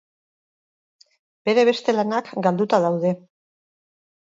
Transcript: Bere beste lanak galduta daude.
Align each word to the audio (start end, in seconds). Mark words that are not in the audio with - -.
Bere 1.51 1.67
beste 1.73 1.97
lanak 2.01 2.35
galduta 2.49 2.85
daude. 2.89 3.17